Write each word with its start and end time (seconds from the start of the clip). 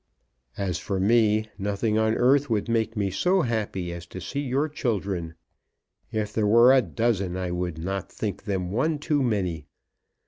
As 0.57 0.79
for 0.79 0.99
me, 0.99 1.47
nothing 1.59 1.95
on 1.99 2.15
earth 2.15 2.49
would 2.49 2.67
make 2.67 2.97
me 2.97 3.11
so 3.11 3.41
happy 3.43 3.93
as 3.93 4.07
to 4.07 4.19
see 4.19 4.39
your 4.39 4.67
children. 4.67 5.35
If 6.11 6.33
there 6.33 6.47
were 6.47 6.73
a 6.73 6.81
dozen, 6.81 7.37
I 7.37 7.51
would 7.51 7.77
not 7.77 8.11
think 8.11 8.45
them 8.45 8.71
one 8.71 8.97
too 8.97 9.21
many. 9.21 9.67